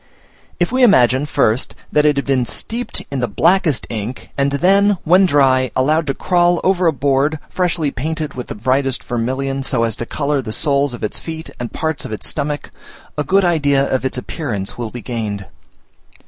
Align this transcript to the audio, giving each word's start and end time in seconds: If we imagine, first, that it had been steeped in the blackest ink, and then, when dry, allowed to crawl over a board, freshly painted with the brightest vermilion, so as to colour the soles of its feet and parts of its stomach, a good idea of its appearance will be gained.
If 0.59 0.71
we 0.71 0.81
imagine, 0.81 1.27
first, 1.27 1.75
that 1.91 2.07
it 2.07 2.15
had 2.17 2.25
been 2.25 2.47
steeped 2.47 3.03
in 3.11 3.19
the 3.19 3.27
blackest 3.27 3.85
ink, 3.87 4.31
and 4.35 4.53
then, 4.53 4.97
when 5.03 5.27
dry, 5.27 5.69
allowed 5.75 6.07
to 6.07 6.15
crawl 6.15 6.59
over 6.63 6.87
a 6.87 6.91
board, 6.91 7.37
freshly 7.51 7.91
painted 7.91 8.33
with 8.33 8.47
the 8.47 8.55
brightest 8.55 9.03
vermilion, 9.03 9.61
so 9.61 9.83
as 9.83 9.95
to 9.97 10.07
colour 10.07 10.41
the 10.41 10.51
soles 10.53 10.95
of 10.95 11.03
its 11.03 11.19
feet 11.19 11.51
and 11.59 11.71
parts 11.71 12.03
of 12.03 12.11
its 12.11 12.27
stomach, 12.27 12.71
a 13.15 13.23
good 13.23 13.45
idea 13.45 13.87
of 13.93 14.03
its 14.03 14.17
appearance 14.17 14.75
will 14.75 14.89
be 14.89 15.03
gained. 15.03 15.45